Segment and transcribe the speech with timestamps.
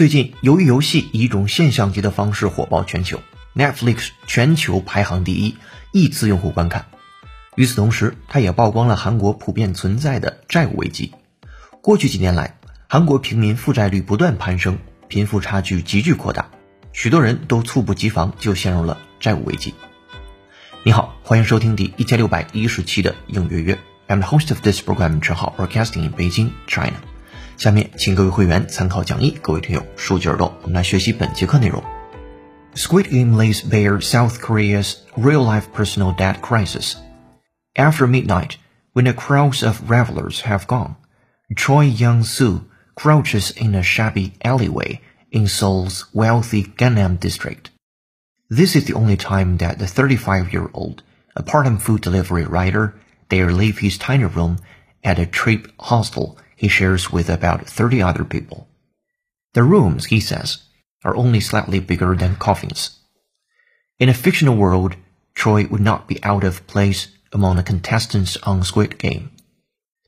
[0.00, 3.20] 最近，由于游戏以一种现象级的方式火爆全球
[3.54, 5.58] ，Netflix 全球排行第一，
[5.92, 6.86] 亿次用户观看。
[7.54, 11.12] 与此同时，它也曝光了韩国普遍存在的债务危机。
[11.82, 16.48] 过去几年来，韩国平民负债率不断攀升，贫富差距急剧扩大，
[16.94, 19.74] 许多人都猝不及防就陷入了债务危机。
[20.82, 23.78] 你好，欢迎收听第一千六百一十期的应约约。
[24.08, 26.94] I'm the host of this program，陈浩，broadcasting in Beijing, China。
[27.59, 31.83] 下面，请各位会员参考讲义，各位听友竖起耳朵，我们来学习本节课内容。
[32.75, 36.95] Squid Game lays bare South Korea's real-life personal debt crisis.
[37.75, 38.57] After midnight,
[38.93, 40.95] when the crowds of revelers have gone,
[41.55, 44.99] Choi Young-soo crouches in a shabby alleyway
[45.31, 47.71] in Seoul's wealthy Gangnam district.
[48.49, 51.01] This is the only time that the 35-year-old,
[51.35, 52.95] a part-time food delivery rider,
[53.29, 54.57] dare leave his tiny room
[55.03, 58.68] at a cheap hostel he shares with about 30 other people.
[59.54, 60.58] The rooms, he says,
[61.02, 62.98] are only slightly bigger than coffins.
[63.98, 64.94] In a fictional world,
[65.34, 69.30] Troy would not be out of place among the contestants on Squid Game.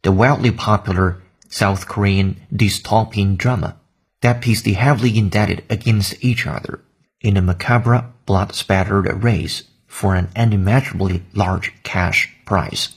[0.02, 3.76] The wildly popular South Korean dystopian drama
[4.20, 6.80] that pits the heavily indebted against each other
[7.22, 12.90] in a macabre, blood-spattered race for an unimaginably large cash prize.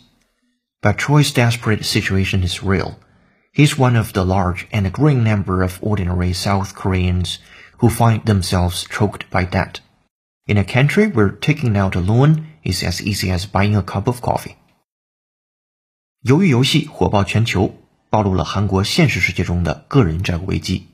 [0.82, 3.00] But Troy's desperate situation is real
[3.55, 7.39] He's one of the large and growing number of ordinary South Koreans
[7.79, 9.81] who find themselves choked by debt.
[10.47, 14.07] In a country where taking out a loan is as easy as buying a cup
[14.07, 14.57] of coffee.
[16.23, 17.75] 由于游戏火爆全球，
[18.11, 20.89] 暴露了韩国现实世界中的个人债务危机。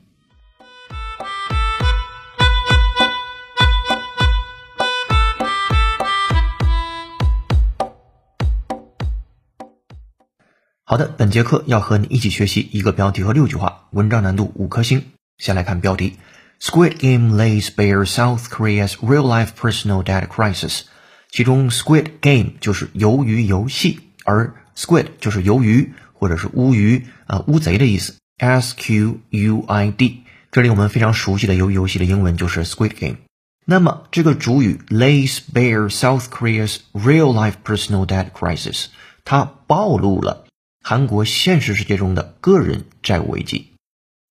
[10.92, 15.06] 好的，本节课要和你一起学习一个标题和六句话，文章难度五颗星。
[15.38, 16.18] 先来看标题
[16.60, 20.82] ：Squid Game lays bare South Korea's real-life personal debt crisis。
[21.30, 28.16] 其中，Squid Game 就是鱿鱼游戏，而 Squid 就是鱿鱼或者是乌鱼啊乌贼的意思。
[28.36, 33.16] S Q U I D，这里我们非常熟悉的鱿鱼游戏的英文就是 Squid Game。
[33.64, 38.88] 那么这个主语 lays bare South Korea's real-life personal debt crisis，
[39.24, 40.44] 它暴露了。
[40.81, 43.73] 韩国现实世界中的个人债务危机。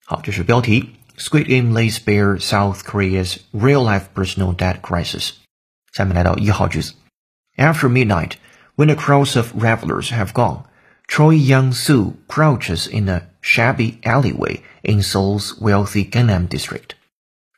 [0.06, 0.94] 好，这是标题。
[1.18, 5.32] Squid Game lays bare South Korea's real-life personal debt crisis。
[5.92, 6.94] 下面来到一号句子。
[7.56, 8.32] After midnight,
[8.76, 10.64] when the crowds of revelers have gone,
[11.08, 16.96] Choi Young-soo crouches in a shabby alleyway in Seoul's wealthy Gangnam district。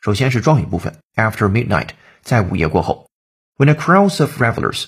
[0.01, 0.97] 首先是状语部分。
[1.15, 1.91] After midnight，
[2.23, 3.09] 在午夜过后。
[3.57, 4.87] When the crowds of revelers，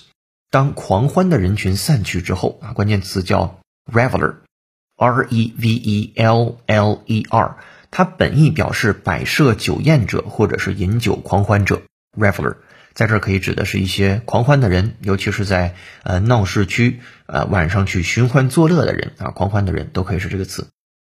[0.49, 3.59] 当狂欢的人群散去之后啊，关键词叫
[3.90, 7.56] Reveler，R E V E L L E R，
[7.90, 11.82] 它本意表示摆设酒宴者或者是饮酒狂欢者。
[12.18, 12.56] Reveler
[12.94, 20.68] 在这可以指的是一些狂欢的人，尤其是在呃闹市区呃晚上去寻欢作乐的人啊，狂欢的人都可以是这个词。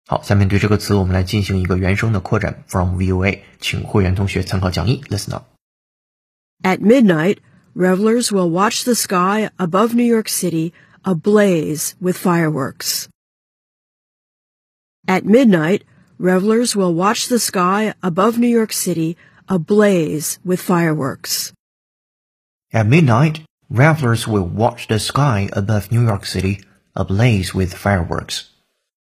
[0.07, 2.63] 好，下面对这个词我们来进行一个原声的扩展。
[2.69, 5.03] From VOA，请会员同学参考讲义。
[5.09, 5.45] Listen up.
[6.63, 7.39] At midnight,
[7.75, 10.73] revelers will watch the sky above New York City
[11.04, 13.08] ablaze with fireworks.
[15.08, 15.84] At midnight,
[16.20, 19.16] revelers will watch the sky above New York City
[19.48, 21.54] ablaze with fireworks.
[22.74, 26.62] At midnight, revelers will watch the sky above New York City
[26.94, 28.48] ablaze with fireworks.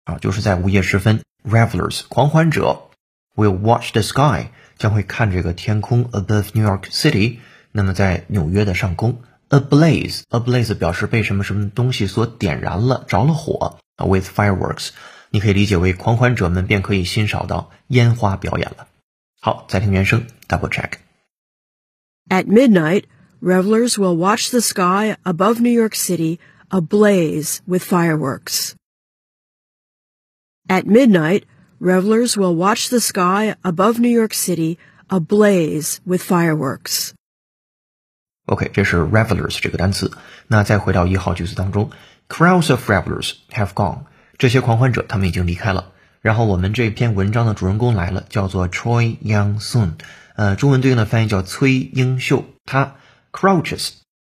[0.04, 2.90] 啊，就是在午夜时分，revelers 狂欢者
[3.34, 7.38] will watch the sky 将会看这个天空 above New York City，
[7.72, 9.22] 那么在纽约的上空
[9.52, 13.78] ablaze，ablaze 表示被什么什么东西所点燃了，着了火。
[13.98, 14.90] With fireworks，
[15.30, 18.86] 你可以理解为狂欢者们便可以欣赏到烟花表演了。
[19.40, 23.04] 好，再听原声，double check。At midnight,
[23.40, 28.74] revelers will watch the sky above New York City ablaze with fireworks.
[30.68, 31.44] At midnight,
[31.80, 34.78] revelers will watch the sky above New York City
[35.08, 37.14] ablaze with fireworks.
[38.45, 40.11] OK，这是 revelers 这个单词。
[40.47, 41.91] 那再回到一号句子当中
[42.27, 43.99] ，crowds of revelers have gone，
[44.37, 45.91] 这些狂欢者他们已经离开了。
[46.21, 49.93] 然后我们这篇文章的主人公来了，叫做 Choi Young Soon，
[50.35, 52.45] 呃，中文对应的翻译叫崔英秀。
[52.65, 52.95] 他
[53.31, 53.91] crouches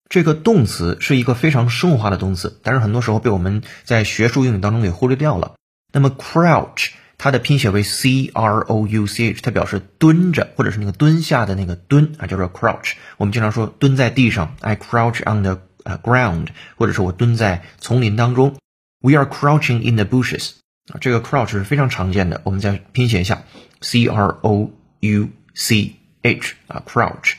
[0.09, 5.55] 这个动词是一个非常生活化的动词，但是很多时候被我们在学术英语当中给忽略掉了。
[5.93, 6.91] 那么 crouch。
[7.25, 12.97] 它的拼写为 c r o u c h，它表示蹲着或者是那个蹲下的那个蹲啊，叫做 crouch。
[13.17, 15.59] 我们经常说蹲在地上，I crouch on the
[16.03, 18.57] ground，或者是我蹲在丛林当中。
[19.01, 20.51] We are crouching in the bushes。
[20.93, 23.45] 啊，这个 crouch 是非常常见的，我们再拼写一下
[23.81, 27.37] ，c r o u c h 啊，crouch。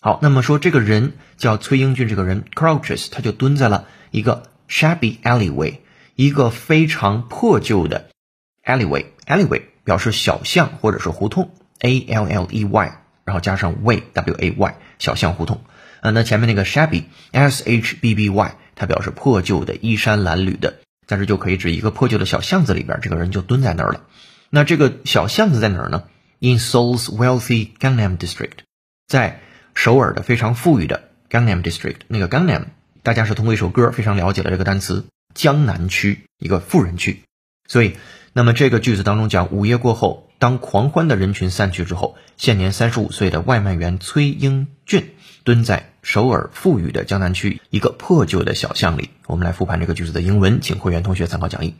[0.00, 5.78] 好，那么说这个人叫崔英俊，这个人 crouches，他就蹲在了一个 shabby alleyway，
[6.14, 8.10] 一个非常破旧的
[8.64, 9.06] alleyway。
[9.26, 11.50] Alleyway 表示小巷或者是胡同
[11.80, 15.62] ，a l l e y，然后加上 way w a y，小巷胡同。
[16.00, 20.78] 啊，那前面那个 shabby s h b b y，它表示破旧的、衣衫褴褛的。
[21.06, 24.02] 在这就可以指一个破旧的小巷子里边，这个人就蹲在那儿了。
[24.50, 26.04] 那这个小巷子在哪儿呢
[26.40, 28.58] ？In Seoul's wealthy Gangnam District，
[29.06, 29.40] 在
[29.74, 31.98] 首尔的非常富裕的 Gangnam District。
[32.08, 32.64] 那个 Gangnam，
[33.02, 37.22] 大家是通过一首歌非常了解了这个单词，江南区，一个富人区。
[37.68, 37.96] 所以，
[38.36, 45.88] 那么这个句子当中讲，午夜过后，当狂欢的人群散去之后，现年三十五岁的外卖员崔英俊蹲在。
[46.02, 51.76] 首尔富裕的江南区一个破旧的小巷里，我们来复盘这个句子的英文，请会员同学参考讲义。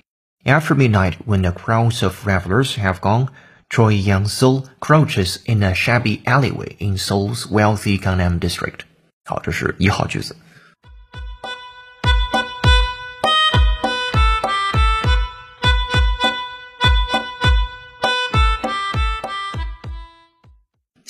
[0.47, 3.29] After midnight, when the crowds of revelers have gone,
[3.69, 8.87] Choi Young-sul crouches in a shabby alleyway in Seoul's wealthy Gangnam district.
[9.26, 10.35] 好，这是一号句子。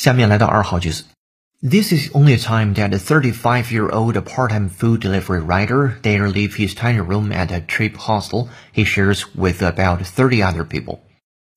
[0.06, 1.06] 下面来到二号句子。
[1.62, 7.00] This is only a time that the 35-year-old part-time food delivery rider dare leave his tiny
[7.00, 11.02] room at a cheap hostel he shares with about 30 other people.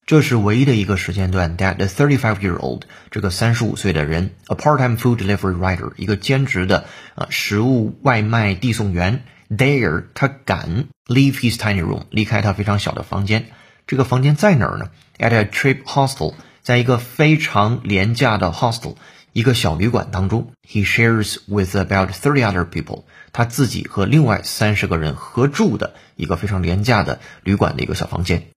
[0.06, 6.84] 这是唯一的一个时间段，that the 35-year-old 这个三十五岁的人，a part-time food delivery rider 一个兼职的
[7.14, 13.46] 啊食物外卖递送员，dare 他敢 leave his tiny room 离开他非常小的房间。
[13.86, 14.90] 这个房间在哪儿呢？
[15.18, 18.95] At a cheap hostel， 在一个非常廉价的 hostel。
[19.31, 28.47] 一个小旅馆当中，he shares with about thirty other people，他自己和另外三十个人合住的一个非常廉价的旅馆的一个小房间。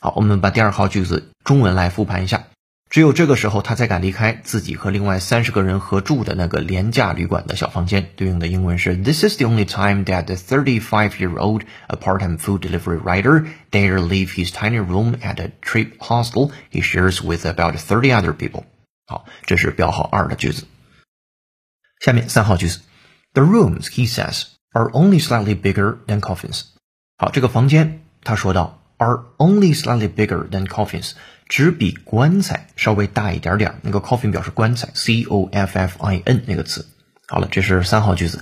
[0.00, 2.48] 好，我们把第二号句子中文来复盘一下。
[2.89, 8.09] 只有这个时候，他才敢离开自己和另外三十个人合住的那个廉价旅馆的小房间。
[8.17, 14.51] 对应的英文是：This is the only time that the thirty-five-year-old, a part-time food delivery rider, dare leave his
[14.51, 18.65] tiny room at a cheap hostel he shares with about thirty other people.
[19.05, 20.65] 好，这是标号二的句子。
[22.01, 22.81] 下面三号句子，
[23.33, 26.63] The rooms, he says, are only slightly bigger than coffins。
[27.17, 31.11] 好，这个房间，他说到，are only slightly bigger than coffins，
[31.48, 33.74] 只比棺材稍微大一点点。
[33.82, 36.86] 那个 coffin 表示棺材，c o f f i n 那个词。
[37.26, 38.40] 好了，这是三号句子。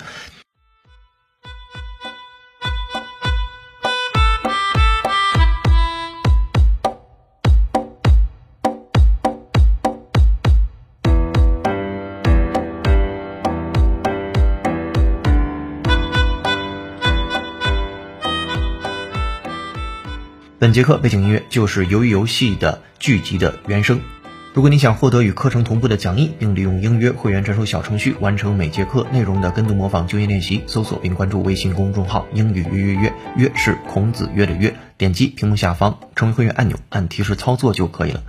[20.75, 24.00] 节课背景音乐就是《鱿鱼游戏》的剧集的原声。
[24.55, 34.75] 如果你想获得与课程同步的讲义，并利用英约会员专属小程序完成每节课内容的跟读模仿就业练习，搜索并关注微信公众号“英语约约约”，约是孔子约的约。
[34.99, 38.25] 点击屏幕下方成为会员按钮，按提示操作就可以了。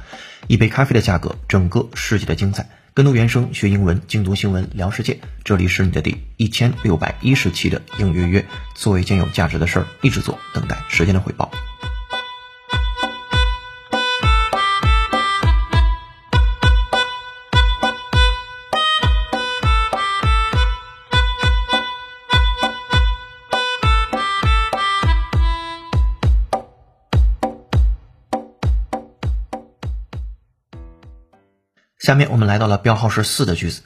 [0.45, 2.69] 一杯咖啡的价格，整个世界的精彩。
[2.93, 5.19] 跟读原声学英文，精读新闻聊世界。
[5.43, 11.49] 这里是你的第一千六百一十期的英约约，做一件有价值的事儿，一直做，等待时间的回报。
[32.04, 33.82] 下面我们来到了标号是四的句子。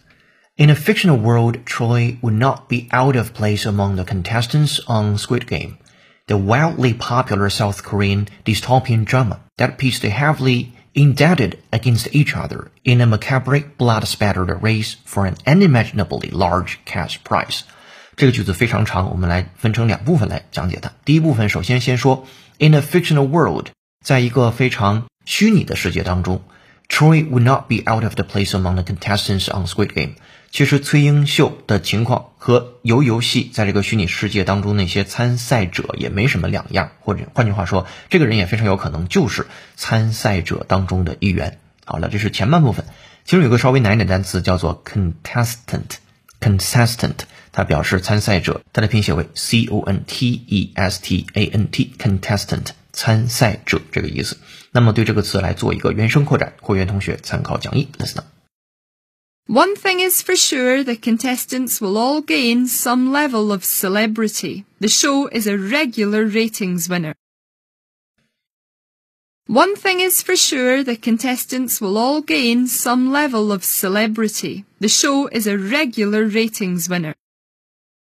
[0.57, 5.19] In a fictional world, Troy would not be out of place among the contestants on
[5.19, 5.79] Squid Game,
[6.27, 12.71] the wildly popular South Korean dystopian drama that pits the heavily indebted against each other
[12.85, 17.63] in a macabre, blood-spattered race for an unimaginably large cash prize.
[18.15, 20.93] 这个句子非常长，我们来分成两部分来讲解它。
[21.05, 23.71] 第一部分，首先先说 in a fictional world，
[24.05, 26.45] 在一个非常虚拟的世界当中。
[26.90, 30.16] Troy would not be out of the place among the contestants on Squid Game。
[30.52, 41.60] 其实崔英秀的情况和游游戏在这个虚拟世界当中那些参赛者也没什么两样，或者换句话说，这个人也非常有可能就是参赛者当中的一员。
[41.86, 42.86] 好了，这是前半部分。
[43.26, 47.18] 其中有个稍微难一点单词叫做 contestant，contestant，
[47.52, 52.70] 它表示参赛者，它的拼写为 c o n t e s t a n t，contestant。
[52.99, 54.37] 参赛者这个意思。
[54.73, 57.89] 那么对这个词来做一个原声扩展，会员同学参考讲义。
[57.99, 58.25] Listen.
[59.47, 64.65] One thing is for sure, the contestants will all gain some level of celebrity.
[64.81, 67.15] The show is a regular ratings winner.
[69.47, 74.65] One thing is for sure, the contestants will all gain some level of celebrity.
[74.81, 77.13] The show is a regular ratings winner.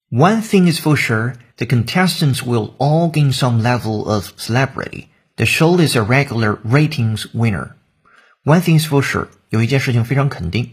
[0.09, 5.07] One thing is for sure, the contestants will all gain some level of celebrity.
[5.35, 7.75] The show is a regular ratings winner.
[8.43, 10.69] One thing is for sure，有一件事情非常肯定，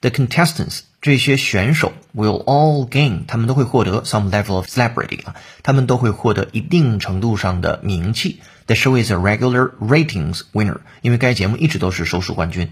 [0.00, 8.40] the contestants 这些选手 will all gain，他们都会获得 some level of celebrity 啊，他们都会获得一定程度上的名气。
[8.66, 12.70] The show is a regular ratings winner，因为该节目一直都是收视冠军。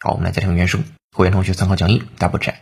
[0.00, 2.54] 好，我们来再听原声，会员同学参考讲义，double check。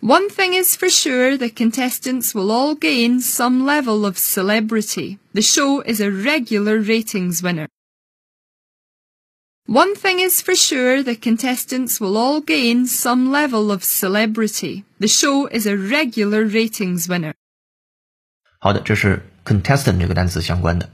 [0.00, 5.18] One thing is for sure, the contestants will all gain some level of celebrity.
[5.32, 7.68] The show is a regular ratings winner.
[9.66, 14.84] One thing is for sure, the contestants will all gain some level of celebrity.
[15.00, 17.32] The show is a regular ratings winner.
[18.58, 20.90] 好的，这是 contestant 这个单词相关的。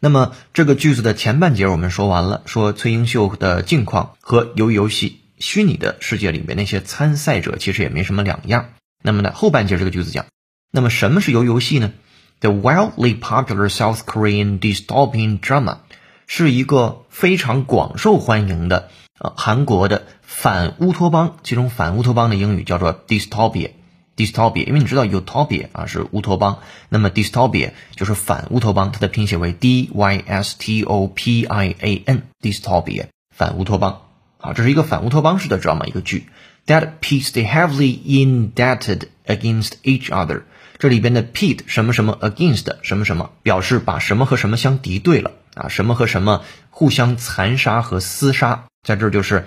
[0.00, 8.69] 那么这个句子的前半截我们说完了，说崔英秀的近况和鱿鱼游戏 虚拟的世界里面那些参赛者其实也没什么两样。
[9.03, 10.25] 那么呢，后半截这个句子讲，
[10.71, 11.91] 那么什么是游游戏呢
[12.39, 15.79] ？The wildly popular South Korean dystopian drama
[16.27, 23.71] 是一个非常广受欢迎的呃韩国的反乌托邦，其中反乌托邦的英语叫做 dystopia。
[24.15, 34.01] dystopia，因为你知道 utopia 啊是乌托邦，那么 dystopia 就是反乌托邦，它的拼写为 d y s t o p i a n，dystopia 反乌托邦。
[34.43, 36.27] 啊，这是一个反乌托邦式的 drama 一个剧
[36.67, 40.41] ，that pits the heavily indebted against each other。
[40.77, 49.45] 这里边的 pit 什么什么 against 什么什么，表示把什么和什么相敌对了啊，什么和什么互相残杀和厮杀，在这儿就是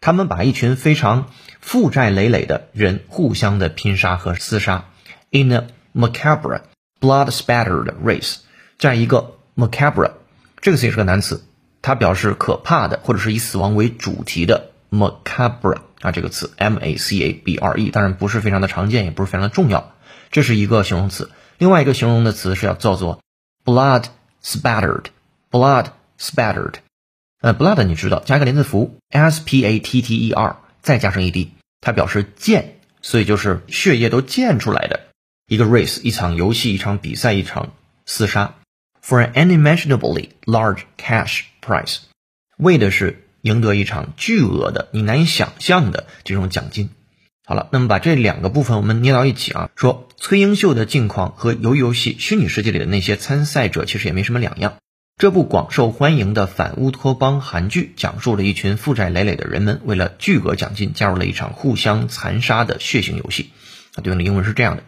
[0.00, 4.86] 他们把一群非常负债累累的人互相的拼杀和厮杀。
[5.30, 6.62] In a macabre,
[7.00, 8.38] blood-spattered race，
[8.80, 10.10] 在一个 macabre
[10.60, 11.44] 这个词也是个单词。
[11.84, 19.92] 它表示可怕的，或者是以死亡为主题的 macabre 啊，这个词 m a c a b r e，当然不是非常的常见，也不是非常的重要。
[20.30, 21.30] 这是一个形容词。
[21.58, 23.20] 另外一个形容的词是要叫做
[23.66, 24.04] blood
[24.42, 25.88] spattered，blood
[26.18, 26.76] spattered。
[27.42, 32.64] 呃，blood 你知道，加一个连字符 s p a t t e r，再加上 e d，它表示溅，
[33.02, 35.08] 所以就是血液都溅出来的
[35.46, 37.74] 一个 race，一场游戏，一场比赛，一场
[38.06, 38.54] 厮杀。
[39.06, 41.98] For an unimaginably large cash price，
[42.56, 46.88] 为的是赢得一场巨额的你难以想象的这种奖金。
[47.44, 54.76] 好了，那么把这两个部分我们捏到一起啊，说崔英秀的境况和游游戏虚拟世界里的那些参赛者其实也没什么两样。
[55.18, 63.50] 这部广受欢迎的反乌托邦韩剧，讲述了一群负债累累的人们为了巨额奖金，加入了一场互相残杀的血腥游戏。
[63.96, 64.82] 啊，对应的英文是这样的。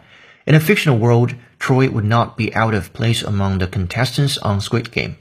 [0.46, 4.60] In a fictional world, Troy would not be out of place among the contestants on
[4.60, 5.16] Squid Game,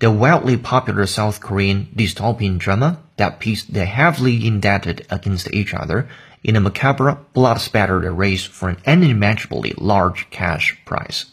[0.00, 6.08] the wildly popular South Korean dystopian drama that pits the heavily indebted against each other
[6.44, 11.24] in a macabre, blood-spattered race for an unimaginably large cash prize.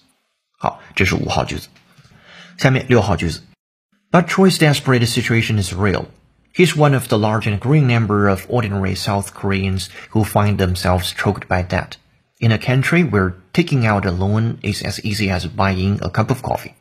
[0.58, 1.68] 好，这是五号句子。
[2.58, 3.42] 下面六号句子。
[4.12, 6.08] But Troy's desperate situation is real.
[6.56, 11.14] He's one of the large and growing number of ordinary South Koreans who find themselves
[11.14, 11.98] choked by debt
[12.40, 16.30] in a country where taking out a loan is as easy as buying a cup
[16.30, 16.72] of coffee。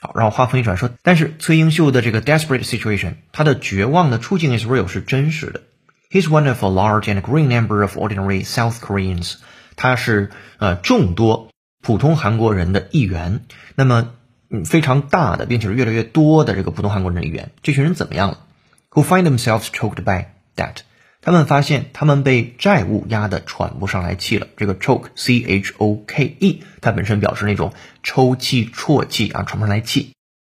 [0.00, 5.62] 好，然后话锋一转说，但是崔英秀的这个 desperate situation，他的绝望的处境 is real 是真实的。
[6.10, 9.36] He's one of a large and growing number of ordinary South Koreans。
[9.74, 11.50] 他是呃众多
[11.82, 13.40] 普通韩国人的一员。
[13.74, 14.12] 那么
[14.48, 17.50] 嗯非常大的，并且是越来越多的这个普通韩国人的一员。
[17.62, 18.38] 这群人怎么样了？
[18.90, 20.76] Who find themselves choked by debt。
[21.21, 24.47] 他们发现他们被债务压得喘不上来气了。
[24.57, 30.13] 这个 choke，c h o k e，它本身表示那种抽泣、啜泣啊，喘不上来气。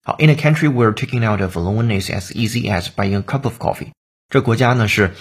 [0.06, 3.44] 好，in a country where taking out a loan is as easy as buying a cup
[3.44, 3.90] of coffee，
[4.30, 5.14] 这国家呢是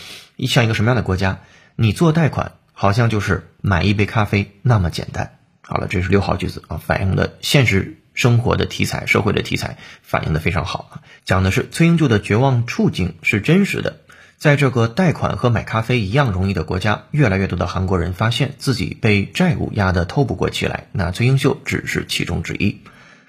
[0.47, 1.41] 像一个什么样的国家？
[1.75, 5.39] 你做贷款好像就是买一杯咖啡那么简单。
[5.61, 11.03] 好了，这是六号句子啊，反映的现实生活的题材、社会的题材，反映的非常好啊。
[11.25, 14.02] 讲的是崔英秀的绝望处境是真实的。
[14.43, 20.89] 在这个贷款和买咖啡一样容易的国家，越来越多的韩国人发现自己被债务压得透不过气来。
[20.91, 22.81] 那崔英秀只是其中之一。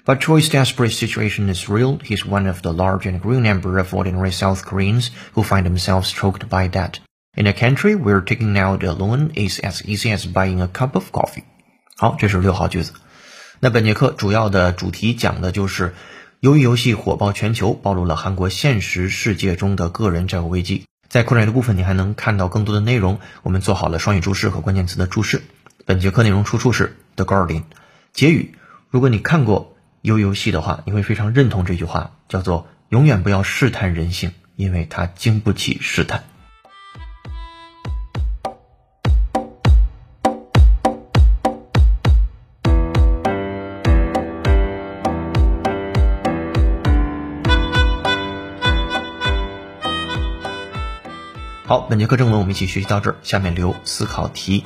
[0.04, 1.98] But Troy's desperate situation is real.
[2.00, 6.10] He's one of the large and growing number of ordinary South Koreans who find themselves
[6.10, 6.94] choked by debt
[7.36, 10.96] in a country where taking out a loan is as easy as buying a cup
[10.96, 11.44] of coffee.
[11.96, 12.92] 好，这是六号句子。
[13.60, 15.94] 那本节课主要的主题讲的就是
[16.40, 20.86] 由于游戏火爆全球，暴露了韩国现实世界中的个人债务危机。
[21.14, 23.20] 在扩展的部分，你还能看到更多的内容。
[23.44, 25.42] 我们做好了双语注释和关键词的注释。
[25.84, 27.60] 本节课内容出处是《The Guardian》。
[28.12, 28.56] 结语：
[28.90, 36.24] 如果你看过《游游戏》的话，你会非常认同这句话，叫做“永远不要试探人性，因为它经不起试探。
[51.94, 54.64] 本节课正文我们一起学习到这儿，下面留思考题。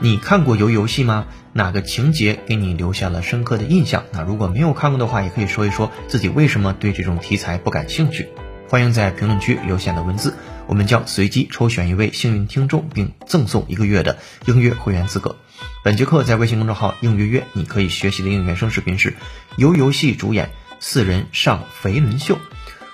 [0.00, 1.26] 你看过鱿鱼游戏吗？
[1.52, 4.02] 哪个情节给你留下了深刻的印象？
[4.10, 8.30] 那如果没有看过的话，也可以说一说自己为什么对这种题材不感兴趣。
[8.68, 10.34] 欢迎在评论区留下你的文字，
[10.66, 15.36] 我们将随机抽选一位幸运听众，并赠送一个月的应约会员资格。
[15.84, 19.14] 本节课在微信公众号应约约，你可以学习的应原声视频是
[19.56, 22.36] 由游戏主演四人上肥轮秀。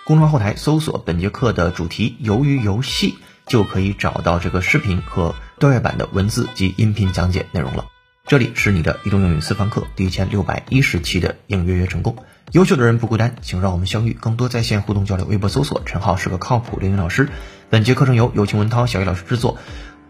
[0.04, 3.14] 公众号后台搜索本节课的主题“鱿鱼游戏”。
[3.52, 7.84] 就可以找到这个视频和对外版的文字及音频讲解内容了。
[8.26, 12.16] 这里是你的移动英语私房课第一千六百一十期的应约约成功。
[12.52, 15.26] 优秀的人不孤单，请让我们相遇，更多在线互动交流。
[15.26, 17.28] 微博搜索陈浩是个靠谱的英语老师。
[17.68, 19.58] 本节课程由有情文涛、小叶老师制作，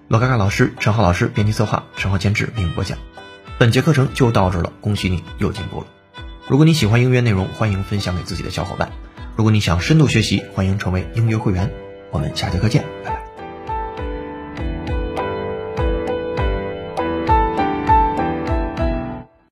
[0.07, 2.97] 罗嘎嘎老师、陈浩老师编辑策划，陈浩监制并播讲。
[3.59, 5.87] 本节课程就到这了，恭喜你又进步了。
[6.47, 8.93] 如果你喜欢音乐内容，欢迎分享给自己的小伙伴。
[9.35, 11.73] 如果你想深度学习，欢迎成为音乐会员。
[12.13, 13.22] 我们下节课见，拜拜。